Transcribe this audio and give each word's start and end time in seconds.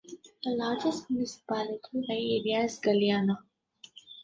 The 0.43 0.49
largest 0.49 1.11
municipality 1.11 1.79
by 2.07 2.15
area 2.15 2.63
is 2.63 2.79
Galeana. 2.79 3.37